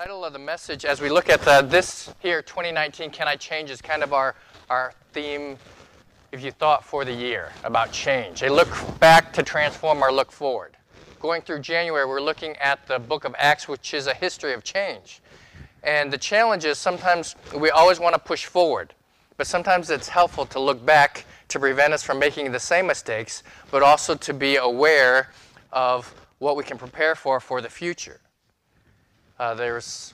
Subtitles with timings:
[0.00, 3.68] title of the message, as we look at the, this here, 2019, Can I Change,
[3.68, 4.34] is kind of our,
[4.70, 5.58] our theme,
[6.32, 8.42] if you thought, for the year about change.
[8.42, 10.74] A look back to transform our look forward.
[11.20, 14.64] Going through January, we're looking at the book of Acts, which is a history of
[14.64, 15.20] change.
[15.82, 18.94] And the challenge is sometimes we always want to push forward,
[19.36, 23.42] but sometimes it's helpful to look back to prevent us from making the same mistakes,
[23.70, 25.28] but also to be aware
[25.72, 28.18] of what we can prepare for for the future.
[29.40, 30.12] Uh, there's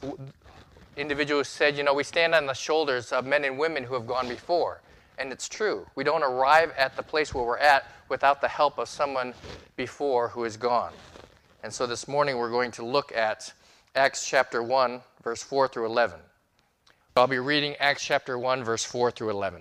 [0.97, 4.07] individuals said, you know, we stand on the shoulders of men and women who have
[4.07, 4.80] gone before.
[5.19, 5.85] And it's true.
[5.97, 9.35] We don't arrive at the place where we're at without the help of someone
[9.75, 10.93] before who is gone.
[11.65, 13.52] And so this morning we're going to look at
[13.97, 16.21] Acts chapter 1, verse 4 through 11.
[17.16, 19.61] I'll be reading Acts chapter 1, verse 4 through 11.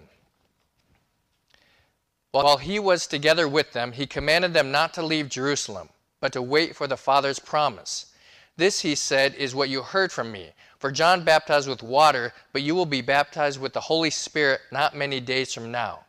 [2.29, 5.89] While he was together with them, he commanded them not to leave Jerusalem,
[6.21, 8.11] but to wait for the Father's promise
[8.57, 10.51] this, he said, is what you heard from me.
[10.79, 14.95] For John baptized with water, but you will be baptized with the Holy Spirit not
[14.95, 16.05] many days from now.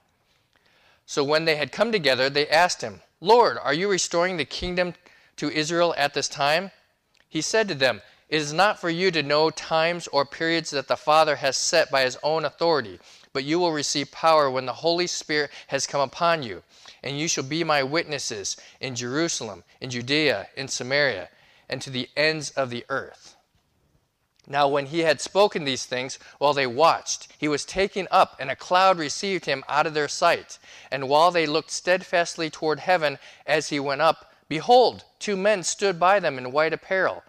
[1.06, 4.95] So when they had come together, they asked him, Lord, are you restoring the kingdom
[5.37, 6.71] to Israel at this time?
[7.29, 10.89] He said to them, It is not for you to know times or periods that
[10.89, 13.01] the Father has set by his own authority,
[13.33, 16.62] but you will receive power when the Holy Spirit has come upon you.
[17.03, 21.28] And you shall be my witnesses in Jerusalem, in Judea, in Samaria
[21.69, 23.36] and to the ends of the earth.
[24.48, 28.48] Now, when he had spoken these things, while they watched, he was taken up, and
[28.48, 30.61] a cloud received him out of their sight.
[30.91, 35.98] And while they looked steadfastly toward heaven as he went up, behold, two men stood
[35.98, 37.25] by them in white apparel,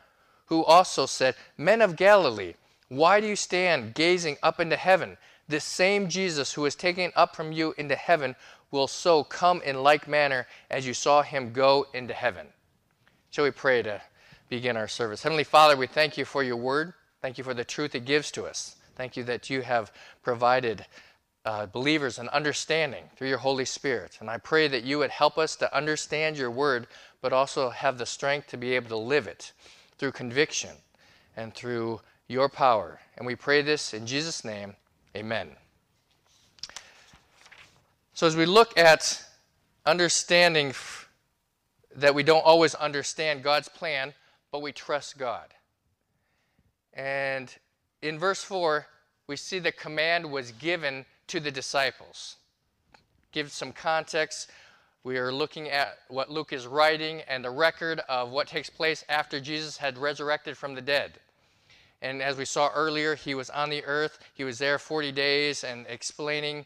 [0.45, 2.53] who also said, Men of Galilee,
[2.87, 5.17] why do you stand gazing up into heaven?
[5.47, 8.35] This same Jesus who was taken up from you into heaven
[8.69, 12.47] will so come in like manner as you saw him go into heaven.
[13.31, 14.01] Shall we pray to
[14.49, 15.23] begin our service.
[15.23, 16.93] Heavenly Father, we thank you for your word.
[17.21, 18.75] Thank you for the truth it gives to us.
[18.95, 19.91] Thank you that you have
[20.23, 20.85] provided
[21.45, 24.17] uh, believers an understanding through your Holy Spirit.
[24.19, 26.87] And I pray that you would help us to understand your word,
[27.21, 29.53] but also have the strength to be able to live it
[29.97, 30.71] through conviction
[31.35, 32.99] and through your power.
[33.17, 34.75] And we pray this in Jesus' name.
[35.15, 35.51] Amen.
[38.13, 39.23] So, as we look at
[39.85, 40.73] understanding
[41.95, 44.13] that we don't always understand God's plan,
[44.51, 45.53] but we trust God.
[46.93, 47.53] And
[48.01, 48.87] in verse 4,
[49.27, 52.37] we see the command was given to the disciples.
[53.31, 54.49] Give some context.
[55.03, 59.05] We are looking at what Luke is writing and the record of what takes place
[59.09, 61.19] after Jesus had resurrected from the dead.
[62.01, 64.19] And as we saw earlier, he was on the earth.
[64.33, 66.65] He was there 40 days and explaining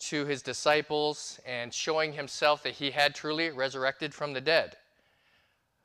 [0.00, 4.76] to his disciples and showing himself that he had truly resurrected from the dead.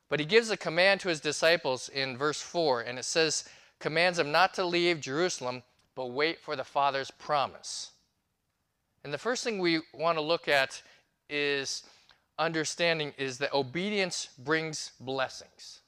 [0.08, 3.44] But he gives a command to his disciples in verse 4, and it says,
[3.80, 5.62] commands them not to leave Jerusalem,
[5.94, 7.90] but wait for the Father's promise.
[9.04, 10.82] And the first thing we want to look at
[11.28, 11.82] is
[12.38, 15.80] understanding is that obedience brings blessings.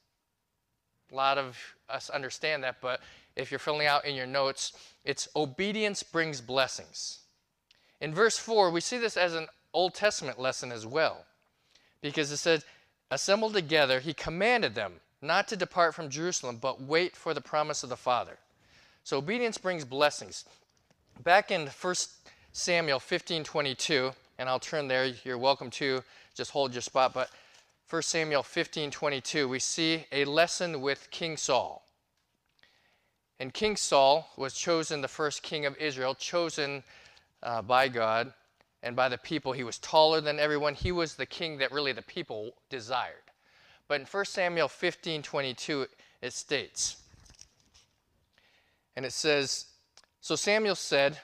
[1.11, 1.57] A lot of
[1.89, 3.01] us understand that, but
[3.35, 4.73] if you're filling out in your notes,
[5.05, 7.19] it's obedience brings blessings.
[8.01, 11.25] In verse 4, we see this as an Old Testament lesson as well,
[12.01, 12.65] because it says,
[13.11, 17.83] assembled together, he commanded them not to depart from Jerusalem, but wait for the promise
[17.83, 18.37] of the Father.
[19.03, 20.45] So obedience brings blessings.
[21.23, 21.95] Back in 1
[22.53, 26.03] Samuel 15 22, and I'll turn there, you're welcome to
[26.35, 27.29] just hold your spot, but
[27.89, 31.83] 1 Samuel 15 22, we see a lesson with King Saul.
[33.39, 36.83] And King Saul was chosen the first king of Israel, chosen
[37.41, 38.33] uh, by God
[38.81, 39.51] and by the people.
[39.51, 40.73] He was taller than everyone.
[40.73, 43.15] He was the king that really the people desired.
[43.87, 45.87] But in 1 Samuel 15 22,
[46.21, 46.97] it states,
[48.95, 49.65] and it says,
[50.21, 51.17] So Samuel said,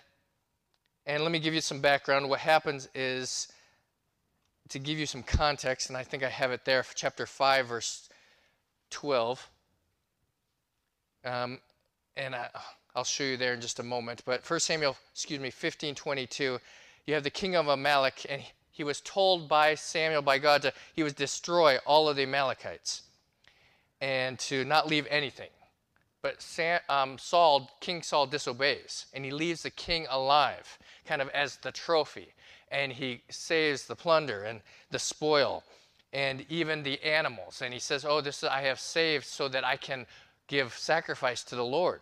[1.05, 2.29] and let me give you some background.
[2.29, 3.49] What happens is,
[4.69, 8.09] to give you some context, and I think I have it there, chapter 5, verse
[8.89, 9.49] 12.
[11.23, 11.59] Um,
[12.17, 12.49] and I,
[12.95, 14.23] will show you there in just a moment.
[14.25, 16.59] But 1 Samuel, excuse me, 15 22
[17.05, 18.41] you have the king of Amalek, and
[18.71, 23.03] he was told by Samuel, by God, to he was destroy all of the Amalekites
[24.01, 25.49] and to not leave anything.
[26.21, 31.29] But Sam, um, Saul, King Saul, disobeys, and he leaves the king alive, kind of
[31.29, 32.33] as the trophy,
[32.71, 35.63] and he saves the plunder and the spoil,
[36.11, 37.61] and even the animals.
[37.61, 40.07] And he says, "Oh, this I have saved so that I can
[40.47, 42.01] give sacrifice to the Lord."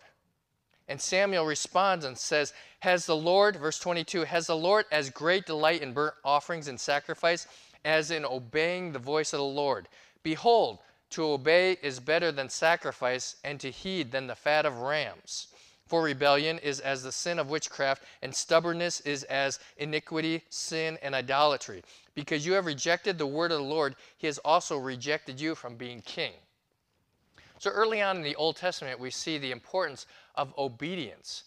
[0.88, 5.46] And Samuel responds and says, Has the Lord, verse 22, has the Lord as great
[5.46, 7.46] delight in burnt offerings and sacrifice
[7.84, 9.88] as in obeying the voice of the Lord?
[10.22, 10.78] Behold,
[11.14, 15.46] To obey is better than sacrifice, and to heed than the fat of rams.
[15.86, 21.14] For rebellion is as the sin of witchcraft, and stubbornness is as iniquity, sin, and
[21.14, 21.84] idolatry.
[22.16, 25.76] Because you have rejected the word of the Lord, he has also rejected you from
[25.76, 26.32] being king.
[27.60, 31.44] So early on in the Old Testament, we see the importance of obedience.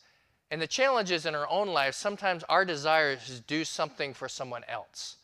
[0.49, 4.13] And the challenge is in our own lives, sometimes our desire is to do something
[4.13, 5.17] for someone else.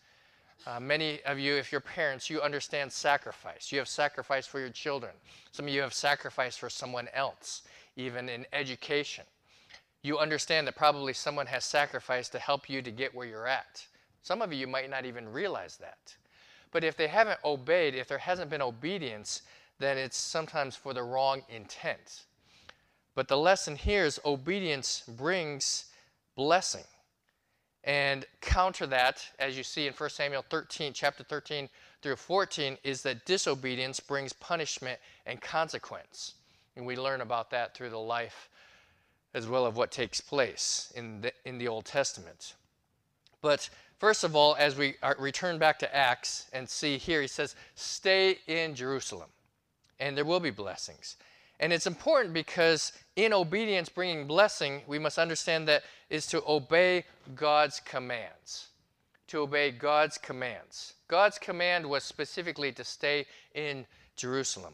[0.65, 3.71] Uh, many of you, if you're parents, you understand sacrifice.
[3.71, 5.11] You have sacrifice for your children.
[5.51, 7.63] Some of you have sacrifice for someone else,
[7.97, 9.25] even in education.
[10.03, 13.85] You understand that probably someone has sacrificed to help you to get where you're at.
[14.21, 16.15] Some of you might not even realize that.
[16.71, 19.41] But if they haven't obeyed, if there hasn't been obedience,
[19.79, 22.23] then it's sometimes for the wrong intent.
[23.15, 25.85] But the lesson here is obedience brings
[26.35, 26.83] blessing.
[27.83, 31.69] And counter that, as you see in 1 Samuel 13, chapter 13
[32.01, 36.35] through 14, is that disobedience brings punishment and consequence.
[36.75, 38.49] And we learn about that through the life
[39.33, 42.55] as well of what takes place in the, in the Old Testament.
[43.41, 43.69] But
[43.99, 48.37] first of all, as we return back to Acts and see here, he says, Stay
[48.47, 49.29] in Jerusalem,
[49.99, 51.17] and there will be blessings.
[51.59, 57.05] And it's important because in obedience, bringing blessing, we must understand that is to obey
[57.35, 58.67] God's commands.
[59.27, 60.93] To obey God's commands.
[61.07, 64.73] God's command was specifically to stay in Jerusalem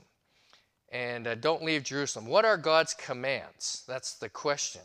[0.92, 2.26] and uh, don't leave Jerusalem.
[2.26, 3.84] What are God's commands?
[3.88, 4.82] That's the question.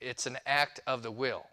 [0.00, 1.46] It's an act of the will.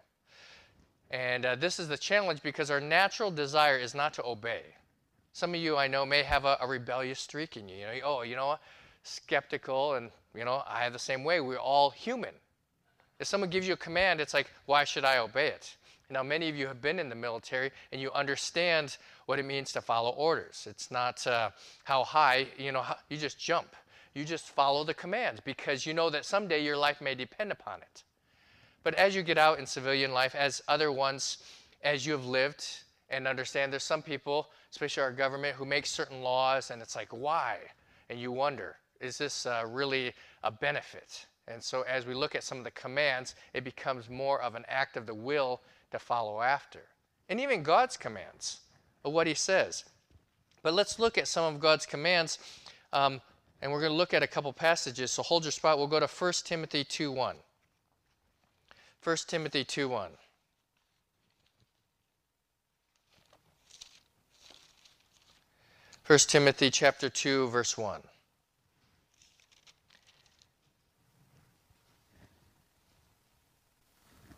[1.10, 4.62] And uh, this is the challenge because our natural desire is not to obey.
[5.32, 7.76] Some of you I know may have a, a rebellious streak in you.
[7.76, 8.60] You know, oh, you know what?
[9.02, 11.40] skeptical, and you know, I have the same way.
[11.40, 12.34] We're all human.
[13.18, 15.76] If someone gives you a command, it's like, why should I obey it?
[16.08, 18.96] Now, many of you have been in the military and you understand
[19.26, 20.66] what it means to follow orders.
[20.68, 21.50] It's not uh,
[21.84, 23.76] how high, you know, you just jump.
[24.14, 27.80] You just follow the commands because you know that someday your life may depend upon
[27.82, 28.02] it.
[28.82, 31.38] But as you get out in civilian life, as other ones,
[31.82, 32.66] as you have lived
[33.08, 37.10] and understand, there's some people, especially our government, who make certain laws and it's like,
[37.10, 37.58] why?
[38.08, 40.12] And you wonder is this uh, really
[40.42, 41.26] a benefit?
[41.48, 44.64] And so as we look at some of the commands, it becomes more of an
[44.68, 45.60] act of the will
[45.90, 46.82] to follow after.
[47.28, 48.60] And even God's commands
[49.04, 49.84] of what he says.
[50.62, 52.38] But let's look at some of God's commands.
[52.92, 53.20] Um,
[53.62, 55.10] and we're going to look at a couple passages.
[55.10, 55.78] So hold your spot.
[55.78, 57.36] We'll go to 1 Timothy 2 1.
[59.02, 60.10] 1 Timothy 2 1.
[66.06, 68.00] 1 Timothy chapter 2 verse 1.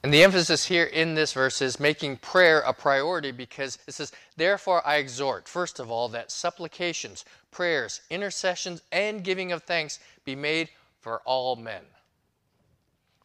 [0.03, 4.11] And the emphasis here in this verse is making prayer a priority because it says,
[4.37, 10.35] Therefore I exhort, first of all, that supplications, prayers, intercessions, and giving of thanks be
[10.35, 10.71] made
[11.01, 11.83] for all men.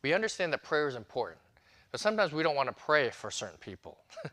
[0.04, 1.40] We understand that prayer is important,
[1.92, 3.98] but sometimes we don't want to pray for certain people.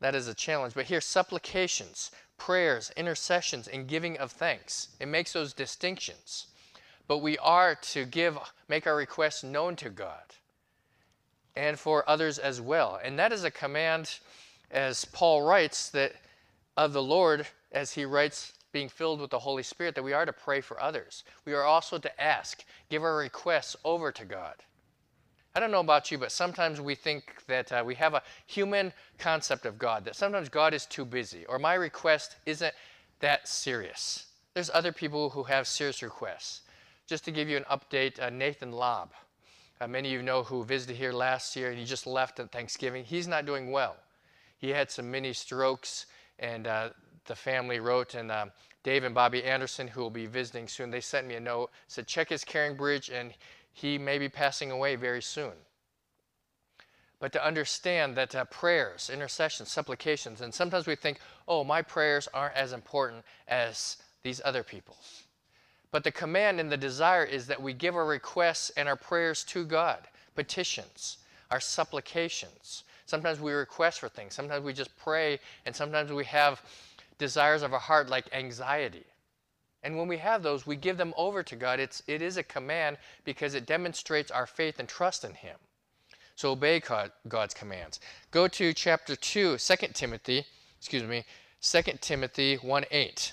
[0.00, 0.74] that is a challenge.
[0.74, 4.90] But here, supplications, prayers, intercessions, and giving of thanks.
[5.00, 6.46] It makes those distinctions.
[7.08, 8.38] But we are to give,
[8.68, 10.22] make our requests known to God
[11.56, 13.00] and for others as well.
[13.02, 14.18] And that is a command,
[14.70, 16.14] as Paul writes, that
[16.76, 20.24] of the Lord, as he writes, being filled with the Holy Spirit, that we are
[20.24, 21.24] to pray for others.
[21.44, 24.54] We are also to ask, give our requests over to God.
[25.54, 28.92] I don't know about you, but sometimes we think that uh, we have a human
[29.18, 32.72] concept of God, that sometimes God is too busy, or my request isn't
[33.18, 34.26] that serious.
[34.54, 36.62] There's other people who have serious requests.
[37.08, 39.10] Just to give you an update, uh, Nathan Lobb,
[39.80, 42.52] uh, many of you know who visited here last year and he just left at
[42.52, 43.04] Thanksgiving.
[43.04, 43.96] He's not doing well.
[44.58, 46.04] He had some mini strokes,
[46.38, 46.90] and uh,
[47.24, 48.46] the family wrote, and uh,
[48.82, 52.06] Dave and Bobby Anderson, who will be visiting soon, they sent me a note, said,
[52.06, 53.32] check his CaringBridge, and
[53.72, 55.52] he may be passing away very soon.
[57.20, 62.28] But to understand that uh, prayers, intercessions, supplications, and sometimes we think, oh, my prayers
[62.32, 65.19] aren't as important as these other people's.
[65.92, 69.42] But the command and the desire is that we give our requests and our prayers
[69.44, 71.18] to God, petitions,
[71.50, 72.84] our supplications.
[73.06, 76.62] Sometimes we request for things, sometimes we just pray, and sometimes we have
[77.18, 79.04] desires of our heart like anxiety.
[79.82, 81.80] And when we have those, we give them over to God.
[81.80, 85.56] It's, it is a command because it demonstrates our faith and trust in Him.
[86.36, 88.00] So obey God, God's commands.
[88.30, 90.44] Go to chapter 2, 2 Timothy,
[90.78, 91.24] excuse me,
[91.62, 93.32] 2 Timothy 1 8.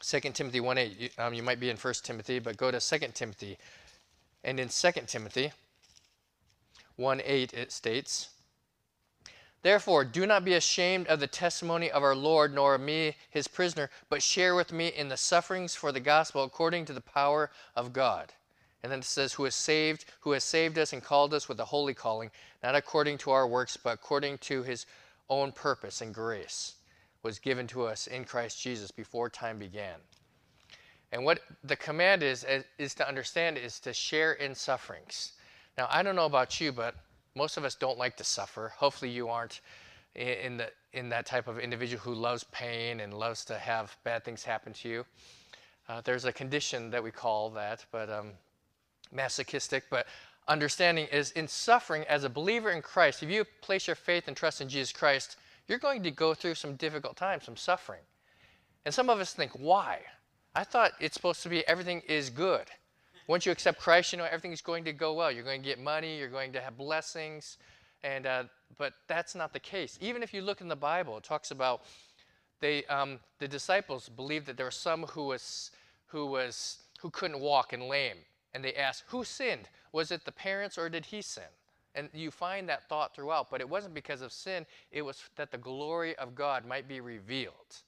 [0.00, 1.00] 2 Timothy 1 8.
[1.00, 3.58] You, um, you might be in 1 Timothy, but go to 2 Timothy.
[4.44, 5.52] And in 2 Timothy
[6.96, 8.30] 1 8, it states,
[9.62, 13.48] Therefore, do not be ashamed of the testimony of our Lord, nor of me, his
[13.48, 17.50] prisoner, but share with me in the sufferings for the gospel according to the power
[17.74, 18.32] of God.
[18.84, 21.58] And then it says, Who has saved, who has saved us and called us with
[21.58, 22.30] a holy calling,
[22.62, 24.86] not according to our works, but according to his
[25.28, 26.75] own purpose and grace,
[27.26, 29.96] was given to us in Christ Jesus before time began.
[31.10, 32.46] And what the command is,
[32.78, 35.32] is to understand is to share in sufferings.
[35.76, 36.94] Now, I don't know about you, but
[37.34, 38.72] most of us don't like to suffer.
[38.76, 39.60] Hopefully, you aren't
[40.14, 44.24] in, the, in that type of individual who loves pain and loves to have bad
[44.24, 45.04] things happen to you.
[45.88, 48.30] Uh, there's a condition that we call that, but um,
[49.12, 49.84] masochistic.
[49.90, 50.06] But
[50.46, 54.36] understanding is in suffering as a believer in Christ, if you place your faith and
[54.36, 55.36] trust in Jesus Christ,
[55.68, 58.02] you're going to go through some difficult times, some suffering.
[58.84, 60.00] And some of us think, why?
[60.54, 62.70] I thought it's supposed to be everything is good
[63.26, 65.32] once you accept Christ, you know everything's going to go well.
[65.32, 66.18] You're going to get money.
[66.18, 67.58] You're going to have blessings,
[68.04, 68.44] and uh,
[68.78, 69.98] but that's not the case.
[70.00, 71.82] Even if you look in the Bible, it talks about
[72.60, 75.70] they um, the disciples believed that there was some who was
[76.06, 78.18] who was who couldn't walk and lame,
[78.54, 79.68] and they asked, "Who sinned?
[79.92, 81.50] Was it the parents or did he sin?"
[81.96, 84.66] And you find that thought throughout, but it wasn't because of sin.
[84.92, 87.82] It was that the glory of God might be revealed.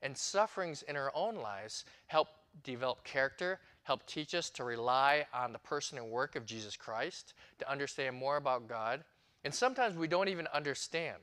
[0.00, 2.28] And sufferings in our own lives help
[2.62, 7.34] develop character, help teach us to rely on the person and work of Jesus Christ,
[7.58, 9.02] to understand more about God.
[9.44, 11.22] And sometimes we don't even understand.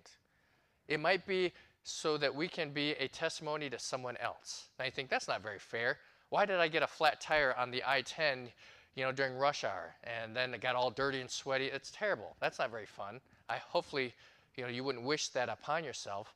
[0.88, 4.66] It might be so that we can be a testimony to someone else.
[4.78, 5.98] And I think that's not very fair.
[6.30, 8.50] Why did I get a flat tire on the I 10
[8.96, 11.66] you know, during rush hour and then it got all dirty and sweaty?
[11.66, 12.36] It's terrible.
[12.40, 13.22] That's not very fun.
[13.50, 14.14] I hopefully,
[14.56, 16.34] you know, you wouldn't wish that upon yourself.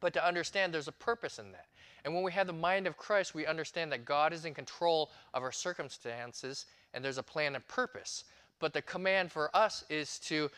[0.00, 1.66] But to understand there's a purpose in that.
[2.04, 5.10] And when we have the mind of Christ, we understand that God is in control
[5.34, 8.24] of our circumstances and there's a plan and purpose.
[8.58, 10.50] But the command for us is to,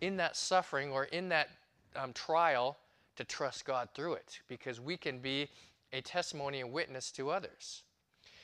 [0.00, 1.48] in that suffering or in that
[1.96, 2.76] um, trial,
[3.16, 5.48] to trust God through it because we can be
[5.92, 7.82] a testimony and witness to others.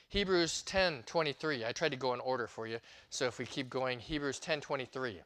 [0.08, 1.64] Hebrews 10 23.
[1.64, 2.78] I tried to go in order for you,
[3.10, 5.20] so if we keep going, Hebrews 10 23.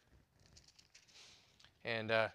[1.85, 2.29] And uh,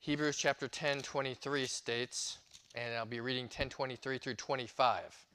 [0.00, 2.38] Hebrews chapter 10 23 states,
[2.74, 5.26] and I'll be reading 1023 through 25.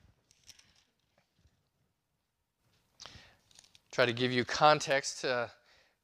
[3.91, 5.49] Try to give you context to,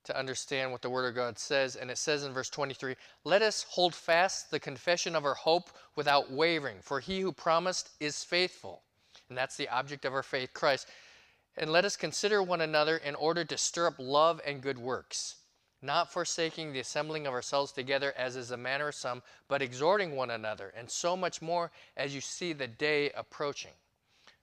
[0.06, 1.76] to understand what the Word of God says.
[1.76, 5.70] And it says in verse 23 Let us hold fast the confession of our hope
[5.96, 8.82] without wavering, for he who promised is faithful.
[9.32, 10.90] And that's the object of our faith, Christ.
[11.56, 15.38] And let us consider one another in order to stir up love and good works
[15.82, 20.16] not forsaking the assembling of ourselves together as is the manner of some, but exhorting
[20.16, 23.72] one another, and so much more as you see the day approaching,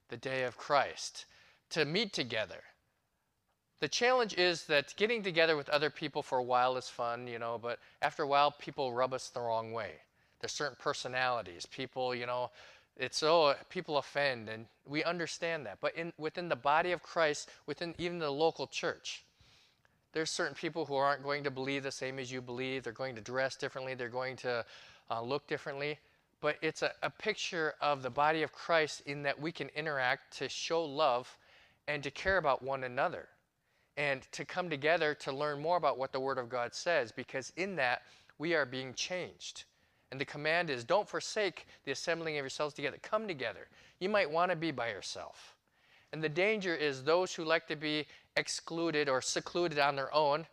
[0.08, 1.26] the day of Christ,
[1.70, 2.62] to meet together.
[3.80, 7.38] The challenge is that getting together with other people for a while is fun, you
[7.38, 9.92] know, but after a while, people rub us the wrong way.
[10.40, 11.66] There's certain personalities.
[11.66, 12.50] People, you know,
[12.98, 15.78] it's oh, people offend, and we understand that.
[15.80, 19.24] But in, within the body of Christ, within even the local church,
[20.12, 22.82] there's certain people who aren't going to believe the same as you believe.
[22.82, 23.94] They're going to dress differently.
[23.94, 24.64] They're going to
[25.10, 25.98] uh, look differently.
[26.40, 30.36] But it's a, a picture of the body of Christ in that we can interact
[30.38, 31.36] to show love
[31.86, 33.28] and to care about one another
[33.96, 37.52] and to come together to learn more about what the Word of God says because
[37.56, 38.02] in that
[38.38, 39.64] we are being changed.
[40.10, 42.98] And the command is don't forsake the assembling of yourselves together.
[43.02, 43.68] Come together.
[44.00, 45.54] You might want to be by yourself.
[46.12, 50.46] And the danger is those who like to be excluded or secluded on their own,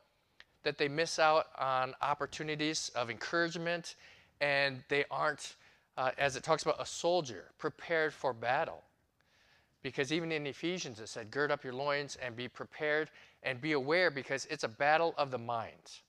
[0.64, 3.96] that they miss out on opportunities of encouragement
[4.42, 5.56] and they aren't,
[5.98, 8.84] uh, as it talks about, a soldier prepared for battle.
[9.82, 13.10] Because even in Ephesians it said, gird up your loins and be prepared
[13.44, 16.02] and be aware because it's a battle of the mind.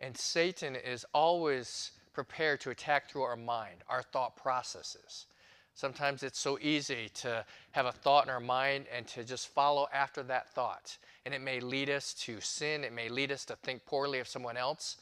[0.00, 5.26] And Satan is always prepared to attack through our mind, our thought processes.
[5.74, 9.88] Sometimes it's so easy to have a thought in our mind and to just follow
[9.92, 10.98] after that thought.
[11.24, 14.28] And it may lead us to sin, it may lead us to think poorly of
[14.28, 14.96] someone else.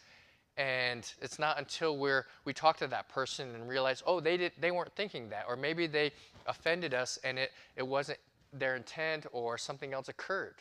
[0.57, 4.53] And it's not until we're, we talk to that person and realize, oh, they, did,
[4.61, 5.45] they weren't thinking that.
[5.49, 6.13] Or maybe they
[6.47, 8.19] offended us and it, it wasn't
[8.53, 10.57] their intent or something else occurred.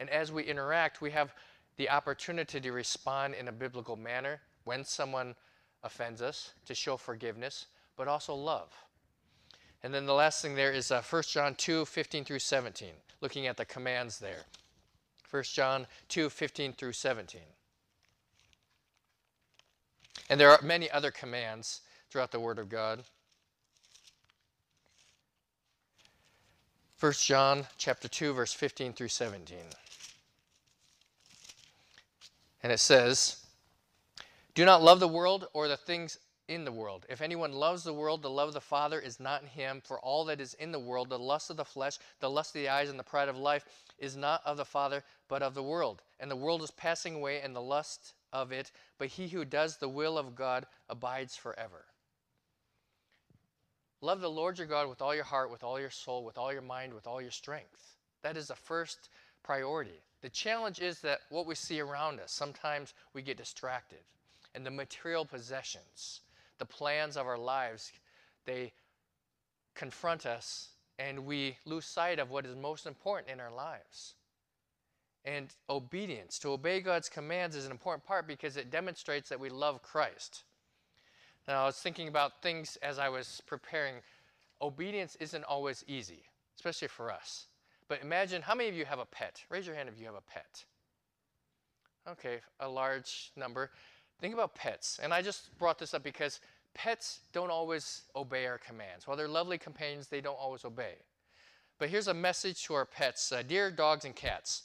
[0.00, 1.34] And as we interact, we have
[1.76, 5.34] the opportunity to respond in a biblical manner when someone
[5.82, 7.66] offends us, to show forgiveness,
[7.96, 8.72] but also love.
[9.82, 12.90] And then the last thing there is uh, 1 John 2 15 through 17,
[13.20, 14.44] looking at the commands there.
[15.30, 17.40] 1 John 2 15 through 17.
[20.28, 23.04] And there are many other commands throughout the Word of God.
[26.98, 29.58] 1 John chapter 2 verse 15 through 17.
[32.62, 33.45] And it says,
[34.56, 36.16] Do not love the world or the things
[36.48, 37.04] in the world.
[37.10, 39.82] If anyone loves the world, the love of the Father is not in him.
[39.84, 42.62] For all that is in the world, the lust of the flesh, the lust of
[42.62, 43.66] the eyes, and the pride of life,
[43.98, 46.00] is not of the Father, but of the world.
[46.18, 49.76] And the world is passing away, and the lust of it, but he who does
[49.76, 51.84] the will of God abides forever.
[54.00, 56.50] Love the Lord your God with all your heart, with all your soul, with all
[56.50, 57.96] your mind, with all your strength.
[58.22, 59.10] That is the first
[59.42, 60.00] priority.
[60.22, 64.00] The challenge is that what we see around us, sometimes we get distracted.
[64.56, 66.22] And the material possessions,
[66.58, 67.92] the plans of our lives,
[68.46, 68.72] they
[69.74, 74.14] confront us and we lose sight of what is most important in our lives.
[75.24, 79.50] And obedience, to obey God's commands, is an important part because it demonstrates that we
[79.50, 80.44] love Christ.
[81.46, 83.96] Now, I was thinking about things as I was preparing.
[84.62, 86.22] Obedience isn't always easy,
[86.56, 87.48] especially for us.
[87.88, 89.44] But imagine how many of you have a pet?
[89.50, 90.64] Raise your hand if you have a pet.
[92.08, 93.70] Okay, a large number.
[94.20, 94.98] Think about pets.
[95.02, 96.40] And I just brought this up because
[96.74, 99.06] pets don't always obey our commands.
[99.06, 100.94] While they're lovely companions, they don't always obey.
[101.78, 104.62] But here's a message to our pets uh, Dear dogs and cats,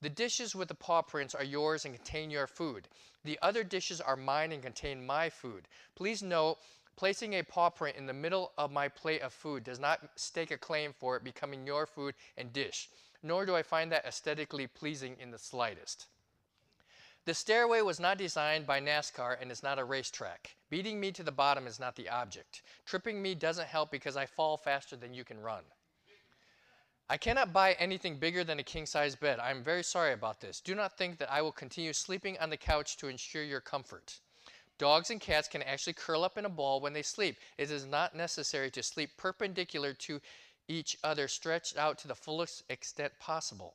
[0.00, 2.88] the dishes with the paw prints are yours and contain your food.
[3.24, 5.68] The other dishes are mine and contain my food.
[5.94, 6.58] Please note,
[6.96, 10.50] placing a paw print in the middle of my plate of food does not stake
[10.50, 12.90] a claim for it becoming your food and dish,
[13.22, 16.06] nor do I find that aesthetically pleasing in the slightest.
[17.24, 20.56] The stairway was not designed by NASCAR and is not a racetrack.
[20.70, 22.62] Beating me to the bottom is not the object.
[22.84, 25.62] Tripping me doesn't help because I fall faster than you can run.
[27.08, 29.38] I cannot buy anything bigger than a king size bed.
[29.38, 30.60] I am very sorry about this.
[30.60, 34.18] Do not think that I will continue sleeping on the couch to ensure your comfort.
[34.78, 37.36] Dogs and cats can actually curl up in a ball when they sleep.
[37.56, 40.20] It is not necessary to sleep perpendicular to
[40.66, 43.74] each other, stretched out to the fullest extent possible.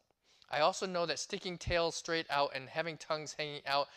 [0.50, 3.88] I also know that sticking tails straight out and having tongues hanging out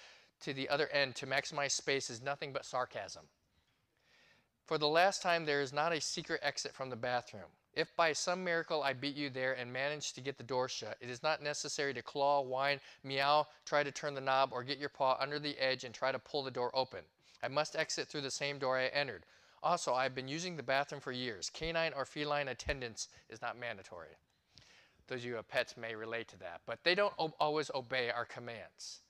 [0.40, 3.24] to the other end to maximize space is nothing but sarcasm.
[4.66, 7.50] For the last time, there is not a secret exit from the bathroom.
[7.74, 10.96] If by some miracle I beat you there and manage to get the door shut,
[11.00, 14.78] it is not necessary to claw, whine, meow, try to turn the knob, or get
[14.78, 17.00] your paw under the edge and try to pull the door open.
[17.42, 19.24] I must exit through the same door I entered.
[19.62, 21.50] Also, I've been using the bathroom for years.
[21.50, 24.16] Canine or feline attendance is not mandatory.
[25.10, 28.10] Those of you who have pets may relate to that, but they don't always obey
[28.10, 29.00] our commands.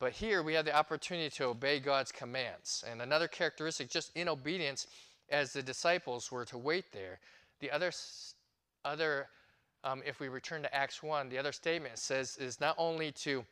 [0.00, 2.82] But here we have the opportunity to obey God's commands.
[2.90, 4.86] And another characteristic, just in obedience,
[5.28, 7.20] as the disciples were to wait there,
[7.60, 7.92] the other,
[8.82, 9.28] other
[9.84, 13.44] um, if we return to Acts 1, the other statement says is not only to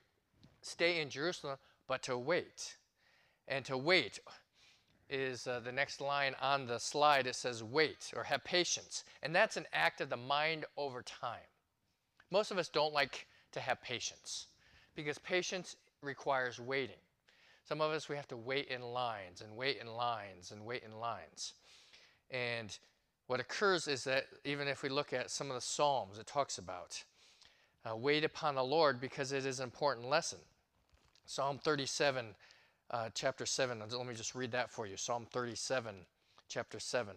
[0.62, 2.76] stay in Jerusalem, but to wait.
[3.46, 4.20] And to wait
[5.10, 7.26] is uh, the next line on the slide.
[7.26, 9.04] It says, wait or have patience.
[9.22, 11.49] And that's an act of the mind over time.
[12.30, 14.46] Most of us don't like to have patience
[14.94, 16.96] because patience requires waiting.
[17.64, 20.82] Some of us, we have to wait in lines and wait in lines and wait
[20.84, 21.54] in lines.
[22.30, 22.76] And
[23.26, 26.58] what occurs is that even if we look at some of the Psalms, it talks
[26.58, 27.02] about
[27.88, 30.38] uh, wait upon the Lord because it is an important lesson.
[31.26, 32.26] Psalm 37,
[32.90, 33.78] uh, chapter 7.
[33.78, 34.96] Let me just read that for you.
[34.96, 35.94] Psalm 37,
[36.48, 37.14] chapter 7.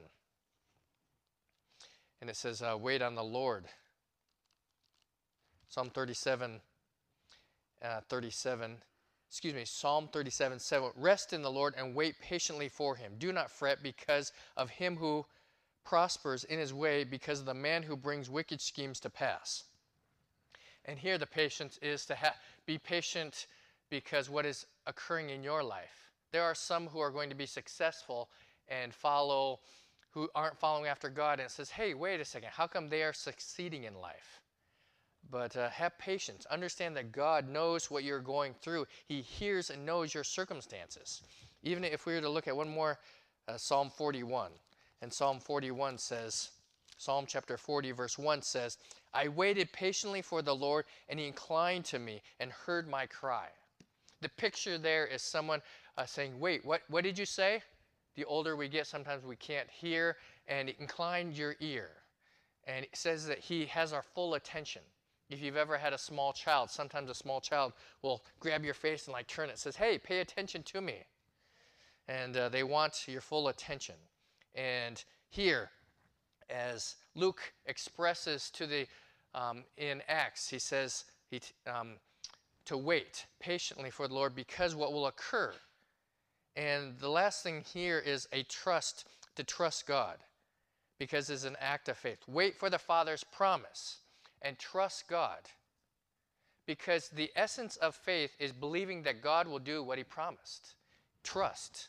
[2.22, 3.66] And it says, uh, Wait on the Lord.
[5.74, 6.62] Psalm 37,
[7.84, 8.78] uh, 37
[9.28, 10.92] excuse me, Psalm 37 7.
[10.96, 13.14] Rest in the Lord and wait patiently for him.
[13.18, 15.26] Do not fret because of him who
[15.84, 19.64] prospers in his way because of the man who brings wicked schemes to pass.
[20.86, 22.36] And here the patience is to ha-
[22.68, 23.48] be patient
[23.90, 26.12] because what is occurring in your life.
[26.32, 28.30] There are some who are going to be successful
[28.68, 29.62] and follow,
[30.12, 33.02] who aren't following after God, and it says, hey, wait a second, how come they
[33.02, 34.43] are succeeding in life?
[35.34, 36.46] But uh, have patience.
[36.52, 38.86] Understand that God knows what you're going through.
[39.08, 41.24] He hears and knows your circumstances.
[41.64, 43.00] Even if we were to look at one more,
[43.48, 44.52] uh, Psalm 41.
[45.02, 46.52] And Psalm 41 says,
[47.00, 48.78] Psalm chapter 40, verse 1 says,
[49.12, 53.48] I waited patiently for the Lord, and he inclined to me and heard my cry.
[54.22, 55.64] The picture there is someone
[55.98, 57.64] uh, saying, Wait, what, what did you say?
[58.14, 60.18] The older we get, sometimes we can't hear,
[60.48, 61.90] and he inclined your ear.
[62.66, 64.84] And it says that he has our full attention.
[65.34, 69.08] If you've ever had a small child, sometimes a small child will grab your face
[69.08, 70.98] and like turn it, says, Hey, pay attention to me.
[72.08, 73.96] And uh, they want your full attention.
[74.54, 75.72] And here,
[76.52, 78.86] as Luke expresses to the
[79.34, 81.94] um, in Acts, he says he, um,
[82.66, 85.52] to wait patiently for the Lord because what will occur.
[86.56, 90.18] And the last thing here is a trust to trust God
[91.00, 92.20] because it's an act of faith.
[92.28, 93.98] Wait for the Father's promise
[94.44, 95.40] and trust God
[96.66, 100.76] because the essence of faith is believing that God will do what he promised.
[101.24, 101.88] trust.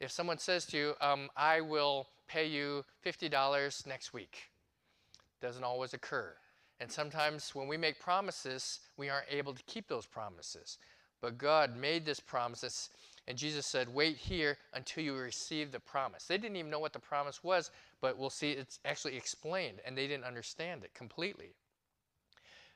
[0.00, 4.50] If someone says to you, um, I will pay you $50 next week,
[5.42, 6.34] doesn't always occur.
[6.80, 10.78] And sometimes when we make promises, we aren't able to keep those promises.
[11.20, 12.90] But God made this promise,
[13.28, 16.24] and Jesus said, Wait here until you receive the promise.
[16.24, 17.70] They didn't even know what the promise was,
[18.04, 21.54] but we'll see it's actually explained, and they didn't understand it completely.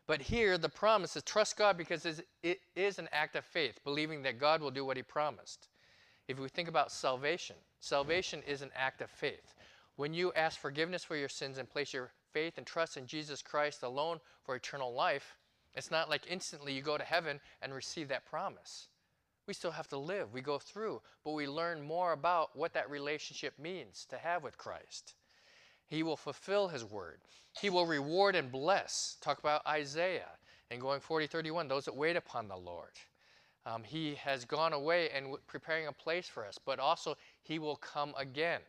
[0.07, 4.23] But here, the promise is trust God because it is an act of faith, believing
[4.23, 5.69] that God will do what He promised.
[6.29, 9.55] If we think about salvation, salvation is an act of faith.
[9.97, 13.43] When you ask forgiveness for your sins and place your faith and trust in Jesus
[13.43, 15.37] Christ alone for eternal life,
[15.75, 18.89] it's not like instantly you go to heaven and receive that promise.
[19.47, 20.33] We still have to live.
[20.33, 24.57] We go through, but we learn more about what that relationship means to have with
[24.57, 25.15] Christ.
[25.89, 27.19] He will fulfill his word.
[27.61, 29.17] He will reward and bless.
[29.21, 30.31] Talk about Isaiah
[30.71, 32.93] and going 40, 31, those that wait upon the Lord.
[33.67, 37.77] Um, he has gone away and preparing a place for us, but also he will
[37.77, 38.61] come again.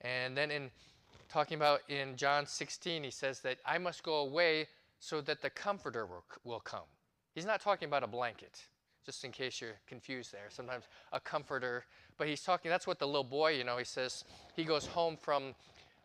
[0.00, 0.70] And then in
[1.28, 4.66] talking about in John 16, he says that I must go away
[4.98, 6.88] so that the Comforter will, will come.
[7.34, 8.60] He's not talking about a blanket,
[9.06, 10.48] just in case you're confused there.
[10.50, 11.84] Sometimes a comforter,
[12.18, 14.24] but he's talking, that's what the little boy, you know, he says,
[14.54, 15.54] he goes home from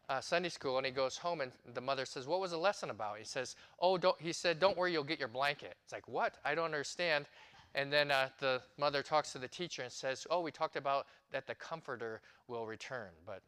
[0.09, 2.89] uh, Sunday school and he goes home and the mother says, What was the lesson
[2.89, 3.17] about?
[3.17, 5.75] He says, Oh, don't, he said, Don't worry, you'll get your blanket.
[5.83, 6.35] It's like, What?
[6.45, 7.25] I don't understand.
[7.75, 11.07] And then uh, the mother talks to the teacher and says, Oh, we talked about
[11.31, 13.41] that the comforter will return, but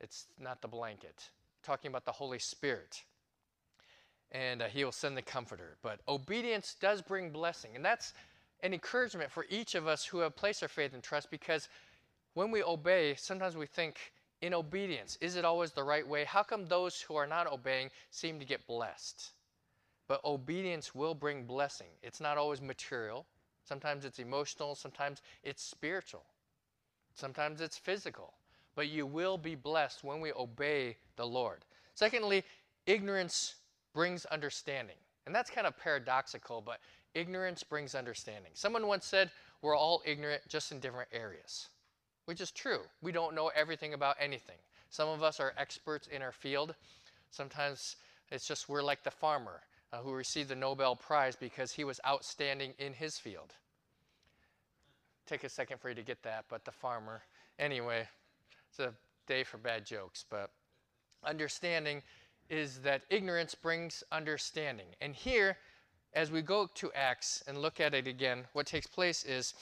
[0.00, 1.30] it's not the blanket.
[1.62, 3.02] Talking about the Holy Spirit
[4.32, 5.76] and uh, he will send the comforter.
[5.82, 7.72] But obedience does bring blessing.
[7.74, 8.14] And that's
[8.62, 11.68] an encouragement for each of us who have placed our faith and trust because
[12.34, 16.24] when we obey, sometimes we think, in obedience, is it always the right way?
[16.24, 19.32] How come those who are not obeying seem to get blessed?
[20.08, 21.88] But obedience will bring blessing.
[22.02, 23.26] It's not always material.
[23.64, 26.24] Sometimes it's emotional, sometimes it's spiritual,
[27.14, 28.34] sometimes it's physical.
[28.74, 31.64] But you will be blessed when we obey the Lord.
[31.94, 32.44] Secondly,
[32.86, 33.56] ignorance
[33.92, 34.96] brings understanding.
[35.26, 36.80] And that's kind of paradoxical, but
[37.14, 38.52] ignorance brings understanding.
[38.54, 39.30] Someone once said,
[39.62, 41.68] We're all ignorant just in different areas,
[42.30, 42.82] which is true.
[43.02, 44.58] We don't know everything about anything.
[44.88, 46.76] Some of us are experts in our field.
[47.32, 47.96] Sometimes
[48.30, 49.62] it's just we're like the farmer
[49.92, 53.54] uh, who received the Nobel Prize because he was outstanding in his field.
[55.26, 57.22] Take a second for you to get that, but the farmer.
[57.58, 58.06] Anyway,
[58.68, 58.94] it's a
[59.26, 60.52] day for bad jokes, but
[61.24, 62.00] understanding
[62.48, 64.86] is that ignorance brings understanding.
[65.00, 65.56] And here,
[66.14, 69.52] as we go to Acts and look at it again, what takes place is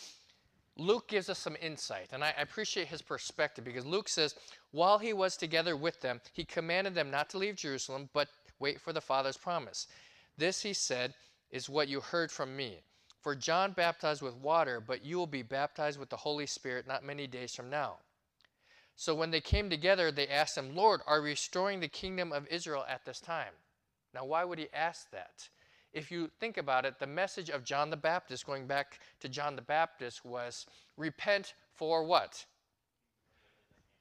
[0.78, 2.08] Luke gives us some insight.
[2.12, 4.34] And I appreciate his perspective because Luke says,
[4.70, 8.28] while he was together with them, he commanded them not to leave Jerusalem, but
[8.60, 9.88] wait for the Father's promise.
[10.36, 11.14] This, he said,
[11.50, 12.78] is what you heard from me.
[13.20, 17.04] For John baptized with water, but you will be baptized with the Holy Spirit not
[17.04, 17.96] many days from now.
[18.94, 22.46] So when they came together, they asked him, Lord, are we restoring the kingdom of
[22.48, 23.52] Israel at this time?
[24.14, 25.48] Now, why would he ask that?
[25.92, 29.56] If you think about it, the message of John the Baptist, going back to John
[29.56, 32.44] the Baptist, was repent for what?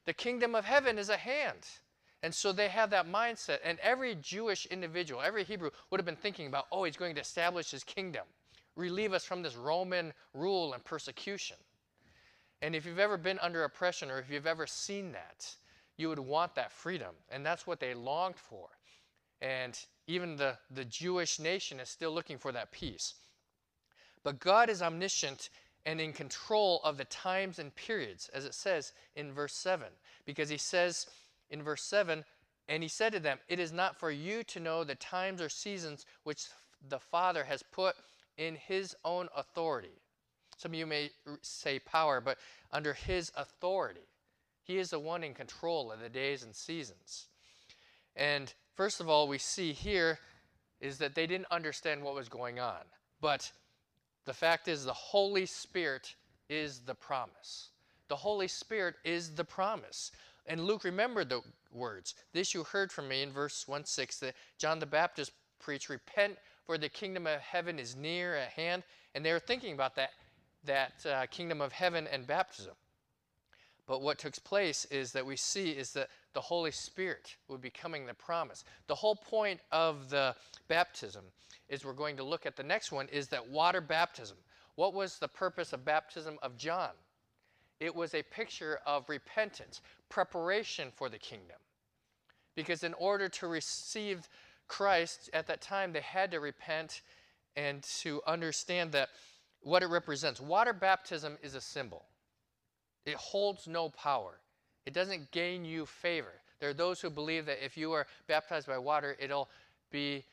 [0.05, 1.67] The kingdom of heaven is at hand.
[2.23, 3.59] And so they have that mindset.
[3.63, 7.21] And every Jewish individual, every Hebrew would have been thinking about, oh, he's going to
[7.21, 8.25] establish his kingdom,
[8.75, 11.57] relieve us from this Roman rule and persecution.
[12.61, 15.55] And if you've ever been under oppression or if you've ever seen that,
[15.97, 17.13] you would want that freedom.
[17.29, 18.67] And that's what they longed for.
[19.41, 23.13] And even the, the Jewish nation is still looking for that peace.
[24.23, 25.49] But God is omniscient
[25.85, 29.87] and in control of the times and periods, as it says in verse 7.
[30.25, 31.07] Because he says
[31.49, 32.25] in verse 7,
[32.67, 35.49] and he said to them, It is not for you to know the times or
[35.49, 36.47] seasons which
[36.89, 37.95] the Father has put
[38.37, 40.01] in his own authority.
[40.57, 42.37] Some of you may say power, but
[42.71, 44.07] under his authority.
[44.63, 47.27] He is the one in control of the days and seasons.
[48.15, 50.19] And first of all, we see here
[50.79, 52.79] is that they didn't understand what was going on.
[53.19, 53.51] But
[54.25, 56.15] the fact is, the Holy Spirit
[56.49, 57.71] is the promise.
[58.07, 60.11] The Holy Spirit is the promise.
[60.45, 61.41] And Luke remembered the
[61.73, 62.15] words.
[62.31, 66.37] This you heard from me in verse 1 6 that John the Baptist preached, Repent,
[66.65, 68.83] for the kingdom of heaven is near at hand.
[69.13, 70.11] And they were thinking about that
[70.63, 72.73] that uh, kingdom of heaven and baptism.
[73.87, 77.69] But what took place is that we see is that the Holy Spirit would be
[77.69, 78.63] coming the promise.
[78.87, 80.35] The whole point of the
[80.67, 81.23] baptism
[81.69, 84.37] is we're going to look at the next one is that water baptism.
[84.75, 86.91] What was the purpose of baptism of John?
[87.79, 91.57] It was a picture of repentance, preparation for the kingdom.
[92.55, 94.27] Because in order to receive
[94.67, 97.01] Christ at that time, they had to repent
[97.55, 99.09] and to understand that
[99.61, 100.39] what it represents.
[100.39, 102.05] Water baptism is a symbol,
[103.05, 104.39] it holds no power,
[104.87, 106.31] it doesn't gain you favor.
[106.61, 109.49] There are those who believe that if you are baptized by water, it'll
[109.91, 110.23] be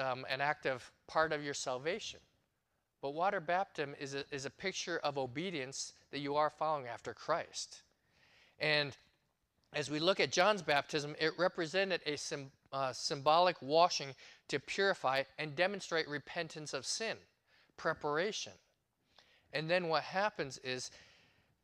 [0.00, 2.18] um, an active part of your salvation.
[3.00, 7.14] But water baptism is a, is a picture of obedience that you are following after
[7.14, 7.82] Christ.
[8.58, 8.96] And
[9.72, 14.08] as we look at John's baptism, it represented a sim, uh, symbolic washing
[14.48, 17.16] to purify and demonstrate repentance of sin,
[17.76, 18.54] preparation.
[19.52, 20.90] And then what happens is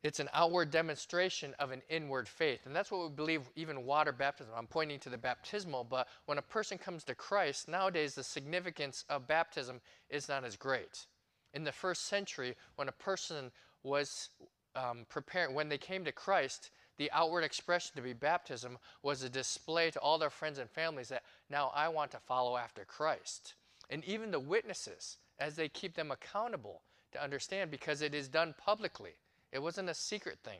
[0.05, 2.67] it's an outward demonstration of an inward faith.
[2.67, 4.53] And that's what we believe even water baptism.
[4.55, 9.03] I'm pointing to the baptismal, but when a person comes to Christ, nowadays the significance
[9.09, 11.07] of baptism is not as great.
[11.55, 14.29] In the first century, when a person was
[14.75, 19.29] um, preparing, when they came to Christ, the outward expression to be baptism was a
[19.29, 23.55] display to all their friends and families that now I want to follow after Christ.
[23.89, 28.53] And even the witnesses, as they keep them accountable to understand, because it is done
[28.63, 29.15] publicly.
[29.55, 30.59] It wasn't a secret thing.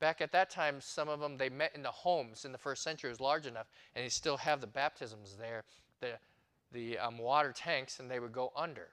[0.00, 2.82] Back at that time, some of them they met in the homes in the first
[2.82, 3.10] century.
[3.10, 5.62] It was large enough, and they still have the baptisms there,
[6.00, 6.12] the
[6.72, 8.88] the um, water tanks, and they would go under.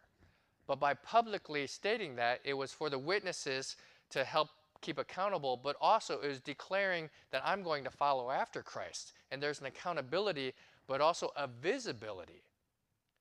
[0.67, 3.77] But by publicly stating that, it was for the witnesses
[4.09, 4.49] to help
[4.81, 9.13] keep accountable, but also it was declaring that I'm going to follow after Christ.
[9.31, 10.53] And there's an accountability,
[10.87, 12.43] but also a visibility.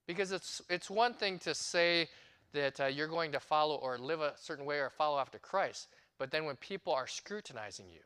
[0.06, 2.08] Because it's, it's one thing to say
[2.52, 5.88] that uh, you're going to follow or live a certain way or follow after Christ,
[6.18, 8.00] but then when people are scrutinizing you,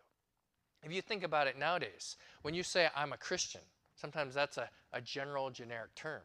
[0.83, 3.61] if you think about it nowadays, when you say, I'm a Christian,
[3.95, 6.23] sometimes that's a, a general, generic term.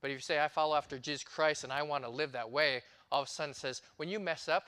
[0.00, 2.50] But if you say, I follow after Jesus Christ and I want to live that
[2.50, 4.66] way, all of a sudden says, when you mess up,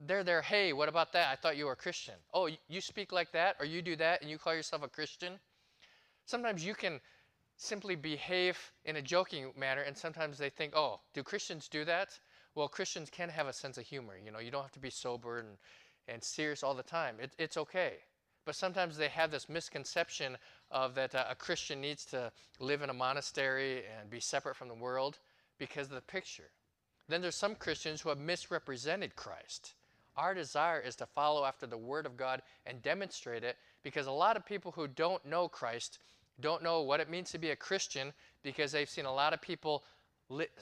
[0.00, 1.30] they're there, hey, what about that?
[1.30, 2.14] I thought you were a Christian.
[2.32, 5.34] Oh, you speak like that, or you do that, and you call yourself a Christian?
[6.24, 7.00] Sometimes you can
[7.56, 12.18] simply behave in a joking manner, and sometimes they think, oh, do Christians do that?
[12.54, 14.14] Well, Christians can have a sense of humor.
[14.22, 15.48] You know, you don't have to be sober and,
[16.08, 17.16] and serious all the time.
[17.20, 17.94] It, it's okay.
[18.44, 20.36] But sometimes they have this misconception
[20.70, 24.68] of that uh, a Christian needs to live in a monastery and be separate from
[24.68, 25.18] the world
[25.58, 26.50] because of the picture.
[27.08, 29.74] Then there's some Christians who have misrepresented Christ.
[30.16, 34.12] Our desire is to follow after the Word of God and demonstrate it because a
[34.12, 35.98] lot of people who don't know Christ
[36.40, 39.40] don't know what it means to be a Christian because they've seen a lot of
[39.40, 39.84] people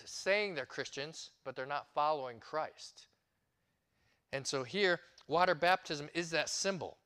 [0.04, 3.07] saying they're Christians, but they're not following Christ.
[4.33, 6.96] And so here, water baptism is that symbol.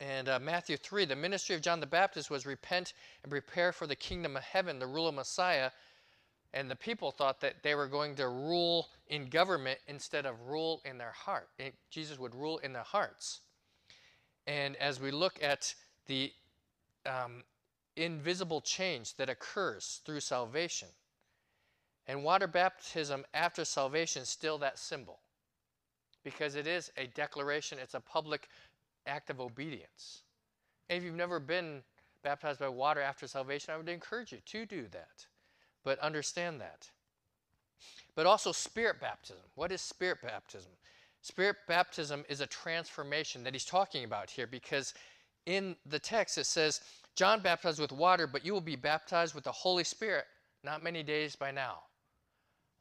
[0.00, 3.86] And uh, Matthew 3, the ministry of John the Baptist was repent and prepare for
[3.86, 5.70] the kingdom of heaven, the rule of Messiah.
[6.54, 10.82] And the people thought that they were going to rule in government instead of rule
[10.84, 11.48] in their heart.
[11.90, 13.40] Jesus would rule in their hearts.
[14.46, 15.74] And as we look at
[16.06, 16.32] the
[17.06, 17.42] um,
[17.96, 20.88] invisible change that occurs through salvation,
[22.06, 25.20] and water baptism after salvation is still that symbol
[26.24, 28.48] because it is a declaration, it's a public
[29.06, 30.22] act of obedience.
[30.88, 31.82] And if you've never been
[32.22, 35.26] baptized by water after salvation, I would encourage you to do that.
[35.84, 36.90] But understand that.
[38.14, 39.42] But also, spirit baptism.
[39.54, 40.70] What is spirit baptism?
[41.22, 44.94] Spirit baptism is a transformation that he's talking about here because
[45.46, 46.80] in the text it says,
[47.14, 50.26] John baptized with water, but you will be baptized with the Holy Spirit
[50.64, 51.80] not many days by now.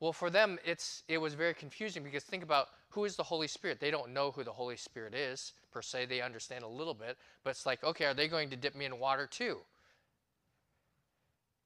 [0.01, 3.47] Well, for them, it's, it was very confusing because think about who is the Holy
[3.47, 3.79] Spirit?
[3.79, 6.07] They don't know who the Holy Spirit is, per se.
[6.07, 8.85] They understand a little bit, but it's like, okay, are they going to dip me
[8.85, 9.59] in water too?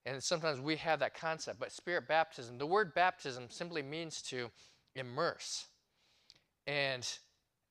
[0.05, 4.51] And sometimes we have that concept, but spirit baptism, the word baptism simply means to
[4.95, 5.67] immerse.
[6.67, 7.07] And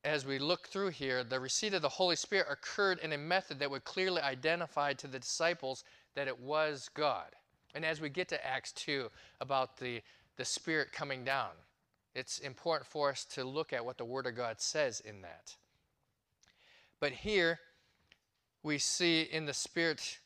[0.02, 3.58] as we look through here, the receipt of the Holy Spirit occurred in a method
[3.58, 7.28] that would clearly identify to the disciples that it was God.
[7.74, 10.00] And as we get to Acts 2 about the
[10.36, 11.50] the Spirit coming down.
[12.14, 15.54] It's important for us to look at what the Word of God says in that.
[17.00, 17.58] But here,
[18.62, 20.18] we see in the Spirit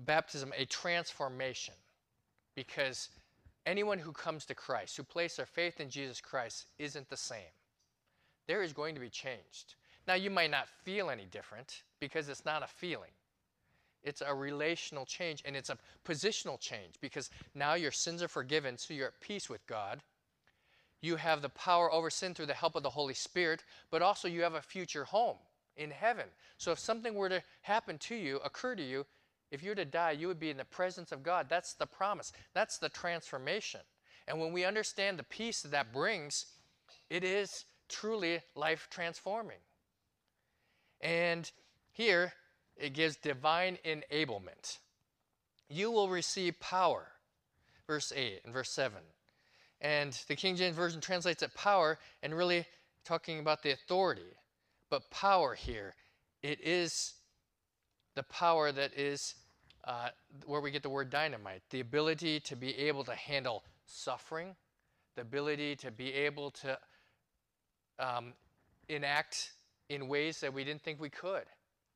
[0.00, 1.74] baptism a transformation
[2.54, 3.08] because
[3.66, 7.52] anyone who comes to Christ, who places their faith in Jesus Christ, isn't the same.
[8.46, 9.74] There is going to be changed.
[10.06, 13.10] Now, you might not feel any different because it's not a feeling.
[14.06, 18.78] It's a relational change and it's a positional change because now your sins are forgiven,
[18.78, 20.00] so you're at peace with God.
[21.02, 24.28] You have the power over sin through the help of the Holy Spirit, but also
[24.28, 25.36] you have a future home
[25.76, 26.26] in heaven.
[26.56, 29.04] So if something were to happen to you, occur to you,
[29.50, 31.46] if you were to die, you would be in the presence of God.
[31.48, 33.80] That's the promise, that's the transformation.
[34.28, 36.46] And when we understand the peace that that brings,
[37.10, 39.58] it is truly life transforming.
[41.00, 41.50] And
[41.92, 42.32] here,
[42.76, 44.78] it gives divine enablement.
[45.68, 47.06] You will receive power,
[47.86, 48.98] verse 8 and verse 7.
[49.80, 52.66] And the King James Version translates it power and really
[53.04, 54.36] talking about the authority.
[54.90, 55.94] But power here,
[56.42, 57.14] it is
[58.14, 59.34] the power that is
[59.84, 60.08] uh,
[60.46, 64.56] where we get the word dynamite the ability to be able to handle suffering,
[65.14, 66.78] the ability to be able to
[67.98, 68.32] um,
[68.88, 69.52] enact
[69.88, 71.44] in ways that we didn't think we could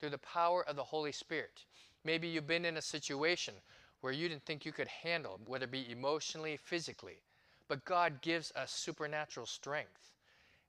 [0.01, 1.65] through the power of the Holy Spirit.
[2.05, 3.55] Maybe you've been in a situation
[4.01, 7.21] where you didn't think you could handle, whether it be emotionally, physically.
[7.69, 10.13] But God gives us supernatural strength.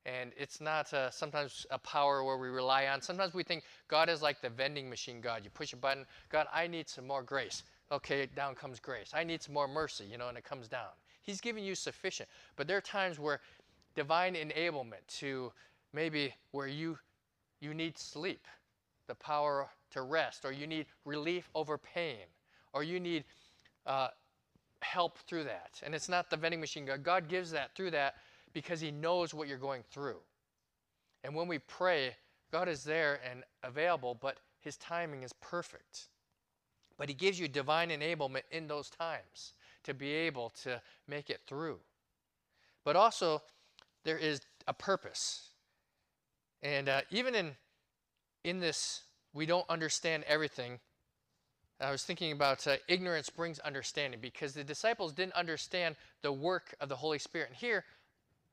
[0.06, 3.02] And it's not uh, sometimes a power where we rely on.
[3.02, 5.41] Sometimes we think God is like the vending machine God.
[5.44, 7.63] You push a button, God, I need some more grace.
[7.91, 9.12] Okay, down comes grace.
[9.13, 10.89] I need some more mercy, you know, and it comes down.
[11.22, 12.30] He's giving you sufficient.
[12.56, 13.41] But there are times where
[13.96, 15.52] divine enablement to
[15.94, 16.98] maybe where you
[17.60, 18.48] you need sleep,
[19.12, 22.26] the power to rest, or you need relief over pain,
[22.71, 23.26] or you need
[23.86, 24.08] uh,
[24.82, 25.82] help through that.
[25.84, 27.28] And it's not the vending machine God.
[27.28, 28.15] Gives that through that
[28.54, 30.19] because He knows what you're going through.
[31.26, 32.15] And when we pray,
[32.54, 36.08] God is there and available, but His timing is perfect.
[36.97, 39.52] But He gives you divine enablement in those times
[39.84, 41.80] to be able to make it through.
[42.86, 43.41] But also,
[44.06, 45.50] there is a purpose.
[46.63, 47.56] And uh, even in,
[48.43, 49.01] in this,
[49.34, 50.80] we don't understand everything.
[51.80, 56.75] I was thinking about uh, ignorance brings understanding because the disciples didn't understand the work
[56.80, 57.49] of the Holy Spirit.
[57.49, 57.86] And here,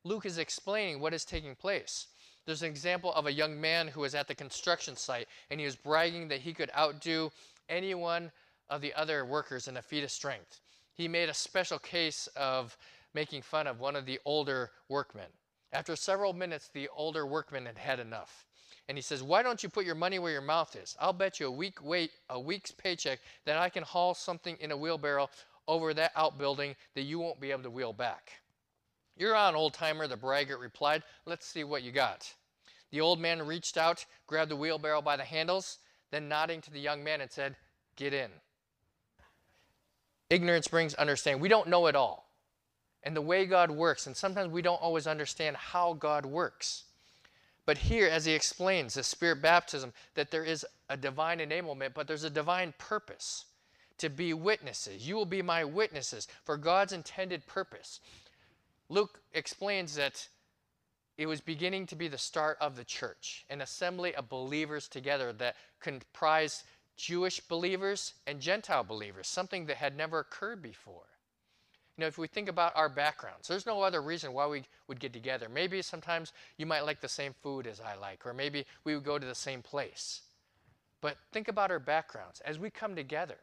[0.04, 2.06] Luke is explaining what is taking place.
[2.46, 5.66] There's an example of a young man who was at the construction site and he
[5.66, 7.30] was bragging that he could outdo
[7.68, 8.32] any one
[8.70, 10.60] of the other workers in a feat of strength.
[10.94, 12.76] He made a special case of
[13.12, 15.26] making fun of one of the older workmen.
[15.72, 18.46] After several minutes, the older workman had had enough.
[18.88, 20.96] And he says, Why don't you put your money where your mouth is?
[21.00, 24.70] I'll bet you a week wait, a week's paycheck that I can haul something in
[24.70, 25.28] a wheelbarrow
[25.66, 28.32] over that outbuilding that you won't be able to wheel back.
[29.16, 31.02] You're on, old timer, the braggart replied.
[31.26, 32.32] Let's see what you got.
[32.90, 35.78] The old man reached out, grabbed the wheelbarrow by the handles,
[36.10, 37.56] then nodding to the young man and said,
[37.96, 38.30] Get in.
[40.30, 41.42] Ignorance brings understanding.
[41.42, 42.28] We don't know it all
[43.02, 46.84] and the way God works, and sometimes we don't always understand how God works.
[47.68, 52.06] But here, as he explains the Spirit baptism, that there is a divine enablement, but
[52.06, 53.44] there's a divine purpose
[53.98, 55.06] to be witnesses.
[55.06, 58.00] You will be my witnesses for God's intended purpose.
[58.88, 60.28] Luke explains that
[61.18, 65.34] it was beginning to be the start of the church, an assembly of believers together
[65.34, 66.62] that comprised
[66.96, 71.17] Jewish believers and Gentile believers, something that had never occurred before.
[71.98, 75.00] You know, if we think about our backgrounds, there's no other reason why we would
[75.00, 75.48] get together.
[75.52, 79.02] Maybe sometimes you might like the same food as I like, or maybe we would
[79.02, 80.22] go to the same place.
[81.00, 82.40] But think about our backgrounds.
[82.44, 83.38] As we come together,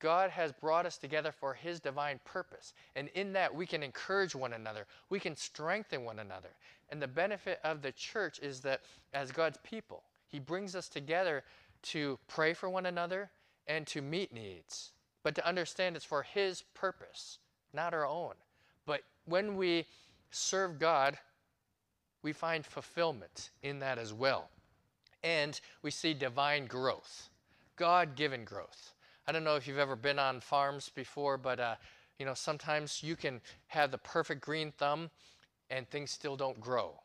[0.00, 2.74] God has brought us together for His divine purpose.
[2.96, 6.50] And in that, we can encourage one another, we can strengthen one another.
[6.90, 8.80] And the benefit of the church is that
[9.12, 11.44] as God's people, He brings us together
[11.82, 13.30] to pray for one another
[13.68, 14.90] and to meet needs,
[15.22, 17.38] but to understand it's for His purpose
[17.74, 18.34] not our own.
[18.86, 19.86] But when we
[20.30, 21.18] serve God,
[22.22, 24.50] we find fulfillment in that as well.
[25.22, 27.30] And we see divine growth,
[27.76, 28.92] God given growth.
[29.26, 31.74] I don't know if you've ever been on farms before, but uh,
[32.18, 35.10] you know sometimes you can have the perfect green thumb
[35.70, 37.00] and things still don't grow.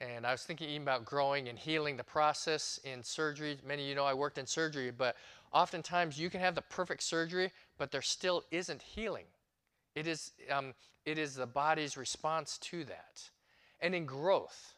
[0.00, 3.58] And I was thinking even about growing and healing the process in surgery.
[3.66, 5.16] Many of you know I worked in surgery, but
[5.52, 9.26] oftentimes you can have the perfect surgery, but there still isn't healing.
[9.94, 10.74] It is, um,
[11.04, 13.22] it is the body's response to that.
[13.80, 14.74] And in growth,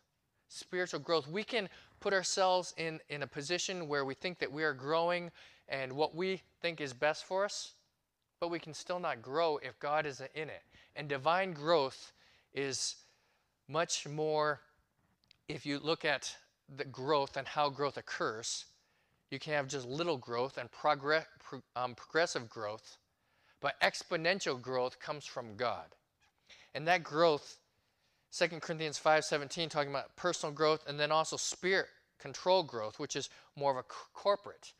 [0.48, 1.68] spiritual growth, we can
[2.00, 5.30] put ourselves in, in a position where we think that we are growing
[5.68, 7.72] and what we think is best for us,
[8.40, 10.62] but we can still not grow if God isn't in it.
[10.96, 12.12] And divine growth
[12.54, 12.96] is
[13.68, 14.60] much more,
[15.48, 16.34] if you look at
[16.76, 18.66] the growth and how growth occurs,
[19.30, 21.24] you can have just little growth and progress,
[21.76, 22.98] um, progressive growth
[23.62, 25.86] but exponential growth comes from God.
[26.74, 27.56] And that growth,
[28.32, 33.30] 2 Corinthians 5:17 talking about personal growth and then also spirit control growth, which is
[33.56, 33.82] more of a
[34.12, 34.72] corporate.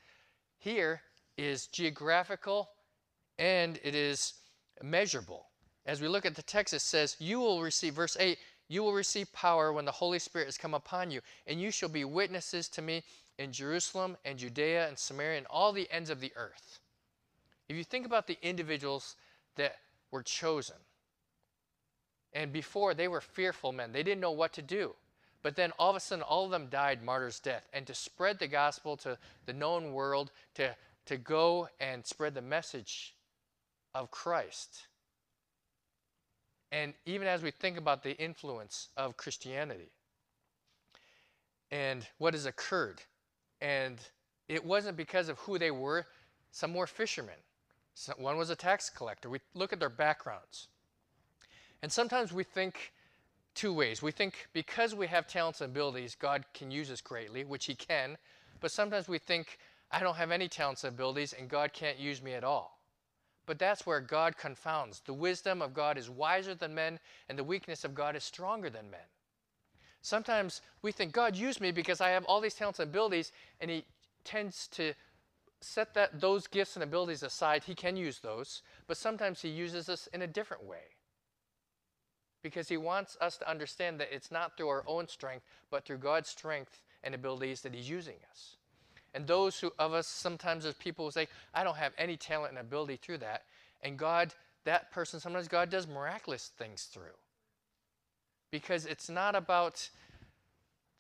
[0.59, 1.03] Here
[1.39, 2.71] is geographical
[3.39, 4.35] and it is
[4.83, 5.49] measurable.
[5.87, 8.39] As we look at the text, it says, You will receive, verse 8,
[8.69, 11.89] you will receive power when the Holy Spirit has come upon you, and you shall
[11.89, 13.03] be witnesses to me
[13.39, 16.79] in Jerusalem and Judea and Samaria and all the ends of the earth.
[17.73, 19.17] If you think about the individuals
[19.57, 19.77] that
[20.11, 20.77] were chosen,
[22.35, 24.95] and before they were fearful men, they didn't know what to do.
[25.41, 27.67] But then all of a sudden, all of them died martyr's death.
[27.73, 29.17] And to spread the gospel to
[29.47, 33.15] the known world, to, to go and spread the message
[33.95, 34.89] of Christ,
[36.73, 39.93] And even as we think about the influence of Christianity
[41.71, 43.03] and what has occurred,
[43.63, 43.99] and
[44.49, 46.07] it wasn't because of who they were,
[46.51, 47.35] some were fishermen,
[48.17, 49.29] one was a tax collector.
[49.29, 50.69] We look at their backgrounds.
[51.83, 52.93] And sometimes we think
[53.55, 54.03] two ways.
[54.03, 57.75] We think because we have talents and abilities, God can use us greatly, which He
[57.75, 58.17] can.
[58.61, 59.59] But sometimes we think,
[59.91, 62.79] I don't have any talents and abilities, and God can't use me at all.
[63.45, 65.01] But that's where God confounds.
[65.01, 68.71] The wisdom of God is wiser than men, and the weakness of God is stronger
[68.71, 69.01] than men.
[70.01, 73.71] Sometimes we think God used me because I have all these talents and abilities, and
[73.71, 73.85] He
[74.25, 74.95] tends to
[75.65, 77.65] set that those gifts and abilities aside.
[77.65, 80.97] He can use those, but sometimes He uses us in a different way.
[82.43, 85.99] Because He wants us to understand that it's not through our own strength, but through
[85.99, 88.57] God's strength and abilities that He's using us.
[89.15, 92.53] And those who, of us, sometimes there's people who say, I don't have any talent
[92.53, 93.43] and ability through that.
[93.83, 94.35] And God,
[94.65, 97.17] that person, sometimes God does miraculous things through.
[98.51, 99.89] Because it's not about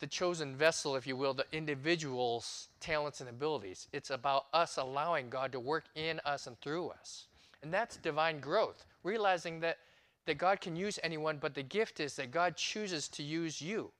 [0.02, 3.86] the chosen vessel, if you will, the individual's talents and abilities.
[3.92, 7.26] It's about us allowing God to work in us and through us.
[7.62, 9.78] And that's divine growth, realizing that,
[10.26, 13.92] that God can use anyone, but the gift is that God chooses to use you.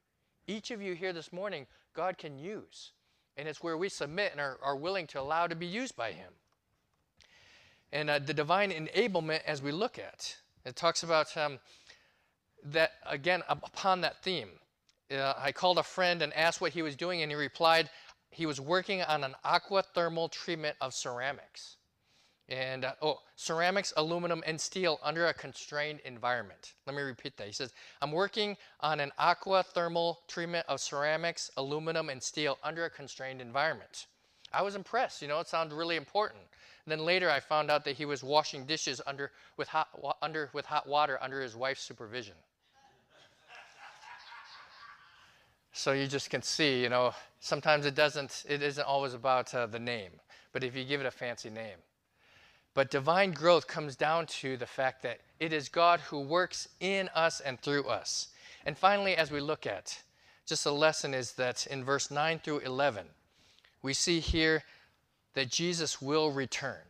[0.48, 2.90] Each of you here this morning, God can use.
[3.36, 6.10] And it's where we submit and are, are willing to allow to be used by
[6.10, 6.32] Him.
[7.92, 10.34] And uh, the divine enablement, as we look at,
[10.64, 11.60] it talks about um,
[12.64, 14.48] that, again, upon that theme.
[15.12, 17.90] Uh, I called a friend and asked what he was doing, and he replied
[18.30, 21.76] he was working on an aqua thermal treatment of ceramics
[22.48, 26.74] and uh, oh, ceramics, aluminum, and steel under a constrained environment.
[26.86, 27.46] Let me repeat that.
[27.46, 32.84] He says, I'm working on an aqua thermal treatment of ceramics, aluminum, and steel under
[32.84, 34.06] a constrained environment.
[34.52, 35.22] I was impressed.
[35.22, 36.42] You know, it sounded really important.
[36.84, 39.88] And then later, I found out that he was washing dishes under with hot
[40.20, 42.34] under with hot water under his wife's supervision.
[45.72, 48.44] So you just can see, you know, sometimes it doesn't.
[48.48, 50.10] It isn't always about uh, the name,
[50.52, 51.78] but if you give it a fancy name.
[52.74, 57.10] But divine growth comes down to the fact that it is God who works in
[57.14, 58.28] us and through us.
[58.64, 60.02] And finally, as we look at,
[60.46, 63.06] just a lesson is that in verse 9 through 11,
[63.82, 64.62] we see here
[65.34, 66.82] that Jesus will return.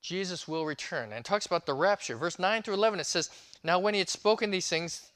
[0.00, 1.12] Jesus will return.
[1.12, 2.16] And talks about the rapture.
[2.16, 3.30] Verse 9 through 11, it says,
[3.62, 5.11] Now when he had spoken these things,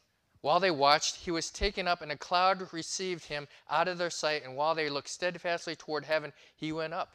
[0.47, 4.11] while they watched, he was taken up, and a cloud received him out of their
[4.11, 4.45] sight.
[4.45, 7.15] And while they looked steadfastly toward heaven, he went up.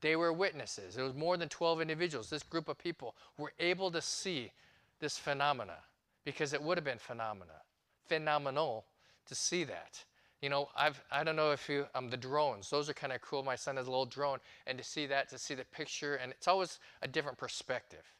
[0.00, 0.96] They were witnesses.
[0.96, 2.30] It was more than 12 individuals.
[2.30, 4.50] This group of people were able to see
[4.98, 5.76] this phenomena
[6.24, 7.62] because it would have been phenomena,
[8.08, 8.86] phenomenal
[9.26, 10.02] to see that.
[10.42, 13.20] You know, I've, I don't know if you, um, the drones, those are kind of
[13.20, 13.44] cool.
[13.44, 16.32] My son has a little drone, and to see that, to see the picture, and
[16.32, 18.12] it's always a different perspective.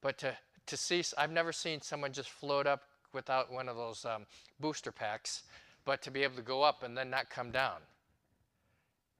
[0.00, 4.04] But to, to see, I've never seen someone just float up without one of those
[4.04, 4.26] um,
[4.60, 5.42] booster packs,
[5.84, 7.78] but to be able to go up and then not come down.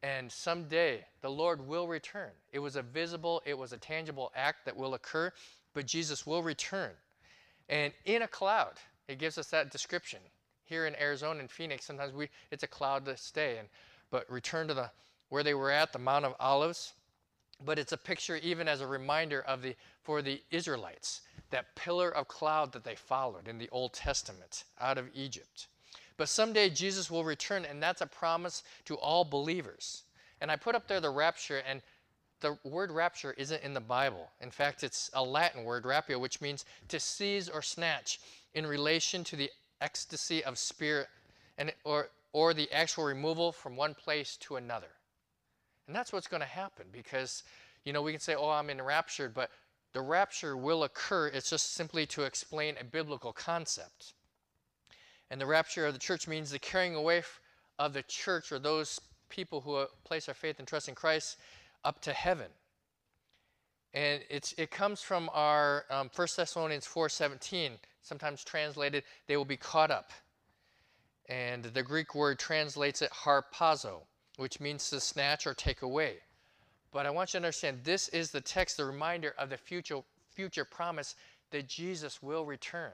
[0.02, 2.30] And someday the Lord will return.
[2.52, 5.32] It was a visible, it was a tangible act that will occur,
[5.74, 6.92] but Jesus will return.
[7.68, 8.74] And in a cloud,
[9.08, 10.20] it gives us that description.
[10.64, 13.68] Here in Arizona and Phoenix, sometimes we it's a cloudless day, and
[14.10, 14.90] but return to the
[15.28, 16.92] where they were at, the Mount of Olives.
[17.64, 22.10] But it's a picture even as a reminder of the for the Israelites, that pillar
[22.10, 25.68] of cloud that they followed in the Old Testament out of Egypt.
[26.16, 30.02] But someday Jesus will return, and that's a promise to all believers.
[30.40, 31.82] And I put up there the rapture, and
[32.40, 34.30] the word rapture isn't in the Bible.
[34.40, 38.20] In fact, it's a Latin word, rapio, which means to seize or snatch
[38.54, 41.08] in relation to the ecstasy of spirit
[41.58, 44.88] and, or, or the actual removal from one place to another.
[45.86, 47.42] And that's what's going to happen because,
[47.84, 49.50] you know, we can say, oh, I'm enraptured, but
[49.96, 51.28] the rapture will occur.
[51.28, 54.12] It's just simply to explain a biblical concept.
[55.30, 57.22] And the rapture of the church means the carrying away
[57.78, 61.38] of the church or those people who place their faith and trust in Christ
[61.82, 62.48] up to heaven.
[63.94, 67.70] And it's, it comes from our um, 1 Thessalonians 4.17,
[68.02, 70.10] sometimes translated, they will be caught up.
[71.30, 74.02] And the Greek word translates it harpazo,
[74.36, 76.16] which means to snatch or take away.
[76.96, 79.98] But I want you to understand this is the text, the reminder of the future,
[80.30, 81.14] future promise
[81.50, 82.92] that Jesus will return.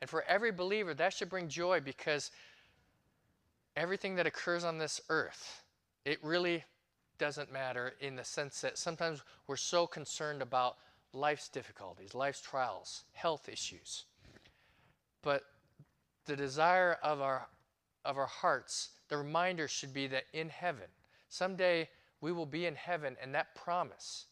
[0.00, 2.32] And for every believer, that should bring joy because
[3.76, 5.62] everything that occurs on this earth,
[6.04, 6.64] it really
[7.18, 10.78] doesn't matter in the sense that sometimes we're so concerned about
[11.12, 14.04] life's difficulties, life's trials, health issues.
[15.22, 15.44] But
[16.26, 17.46] the desire of our,
[18.04, 20.88] of our hearts, the reminder should be that in heaven,
[21.28, 21.88] someday
[22.22, 24.26] we will be in heaven, and that promise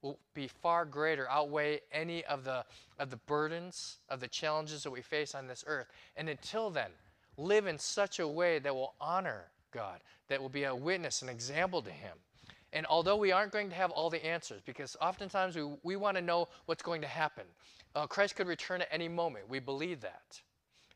[0.00, 2.64] will be far greater, outweigh any of the,
[2.98, 5.88] of the burdens, of the challenges that we face on this earth.
[6.16, 6.90] And until then,
[7.36, 11.28] live in such a way that will honor God, that will be a witness, an
[11.28, 12.16] example to Him.
[12.72, 16.16] And although we aren't going to have all the answers, because oftentimes we, we want
[16.16, 17.44] to know what's going to happen,
[17.94, 19.48] uh, Christ could return at any moment.
[19.48, 20.40] We believe that.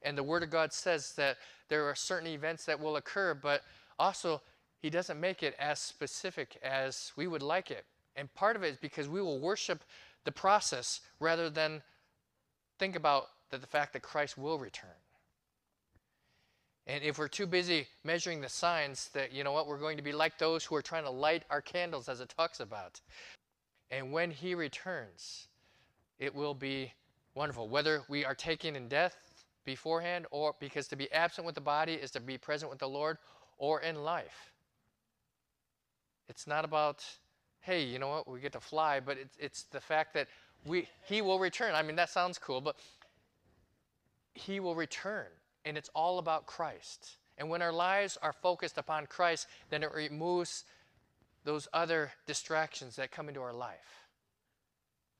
[0.02, 1.36] And the Word of God says that
[1.68, 3.62] there are certain events that will occur, but
[3.98, 4.40] also
[4.86, 7.86] He doesn't make it as specific as we would like it.
[8.14, 9.82] And part of it is because we will worship
[10.22, 11.82] the process rather than
[12.78, 15.02] think about the, the fact that Christ will return.
[16.86, 20.04] And if we're too busy measuring the signs, that, you know what, we're going to
[20.04, 23.00] be like those who are trying to light our candles, as it talks about.
[23.90, 25.48] And when He returns,
[26.20, 26.92] it will be
[27.34, 27.68] wonderful.
[27.68, 29.16] Whether we are taken in death
[29.64, 32.88] beforehand, or because to be absent with the body is to be present with the
[32.88, 33.18] Lord,
[33.58, 34.52] or in life.
[36.28, 37.04] It's not about,
[37.60, 40.28] hey, you know what, we get to fly, but it's, it's the fact that
[40.64, 41.74] we, He will return.
[41.74, 42.76] I mean, that sounds cool, but
[44.34, 45.26] He will return
[45.66, 47.16] and it's all about Christ.
[47.36, 50.64] And when our lives are focused upon Christ, then it removes
[51.44, 54.06] those other distractions that come into our life.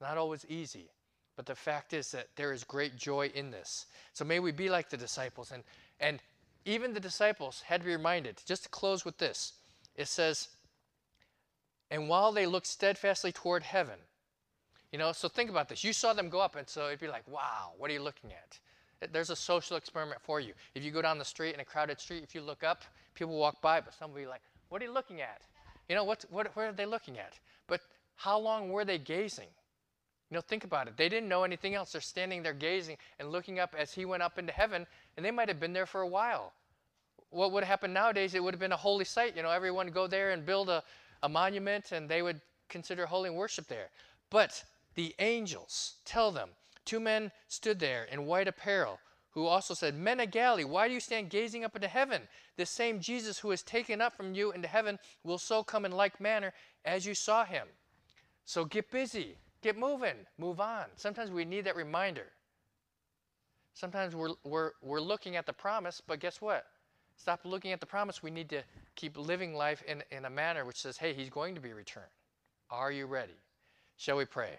[0.01, 0.89] Not always easy,
[1.37, 3.87] but the fact is that there is great joy in this.
[4.13, 5.51] So may we be like the disciples.
[5.53, 5.65] And,
[6.01, 6.21] and
[6.65, 9.55] even the disciples had to be reminded, just to close with this,
[9.97, 10.49] it says,
[11.91, 13.99] And while they looked steadfastly toward heaven,
[14.93, 15.85] you know, so think about this.
[15.85, 18.33] You saw them go up, and so it'd be like, wow, what are you looking
[18.33, 19.13] at?
[19.13, 20.55] There's a social experiment for you.
[20.75, 22.83] If you go down the street in a crowded street, if you look up,
[23.15, 25.43] people walk by, but some will be like, What are you looking at?
[25.89, 27.39] You know, what, what, what are they looking at?
[27.67, 27.83] But
[28.17, 29.49] how long were they gazing?
[30.31, 30.97] You know, think about it.
[30.97, 31.93] They didn't know anything else.
[31.93, 35.31] They're standing there gazing and looking up as he went up into heaven, and they
[35.31, 36.53] might have been there for a while.
[37.31, 39.37] What would happen nowadays, it would have been a holy site.
[39.37, 40.83] You know, everyone go there and build a,
[41.23, 43.89] a monument, and they would consider holy worship there.
[44.31, 44.65] But
[44.95, 46.51] the angels tell them,
[46.87, 49.01] Two men stood there in white apparel,
[49.33, 52.23] who also said, Men of Galilee, why do you stand gazing up into heaven?
[52.57, 55.93] This same Jesus who is taken up from you into heaven will so come in
[55.93, 56.55] like manner
[56.85, 57.67] as you saw him.
[58.45, 60.85] So get busy, get moving, move on.
[60.95, 62.29] Sometimes we need that reminder.
[63.75, 66.65] Sometimes we're, we're, we're looking at the promise, but guess what?
[67.17, 68.23] Stop looking at the promise.
[68.23, 68.63] We need to
[68.95, 72.07] keep living life in, in a manner which says, hey, he's going to be returned.
[72.71, 73.41] Are you ready?
[73.97, 74.59] Shall we pray?